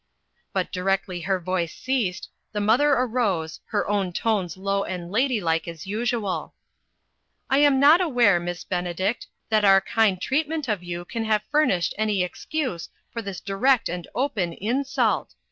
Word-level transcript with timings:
But 0.51 0.71
directly 0.71 1.19
her 1.21 1.39
voice 1.39 1.75
ceased, 1.75 2.27
the 2.53 2.59
mother 2.59 2.89
arose, 2.93 3.59
her 3.65 3.87
own 3.87 4.11
tones 4.13 4.57
low 4.57 4.83
and 4.83 5.11
ladylike 5.11 5.67
as 5.67 5.85
usual:" 5.85 6.55
I 7.51 7.59
am 7.59 7.79
not 7.79 8.01
aware, 8.01 8.39
Miss 8.39 8.63
Benedict, 8.63 9.27
that 9.49 9.63
our 9.63 9.79
kind 9.79 10.19
treatment 10.19 10.67
of 10.67 10.81
you 10.81 11.05
can 11.05 11.25
have 11.25 11.43
furnished 11.51 11.93
any 11.99 12.23
excuse 12.23 12.89
for 13.13 13.21
this 13.21 13.39
direct 13.39 13.89
and 13.89 14.07
open 14.15 14.53
insult. 14.53 15.35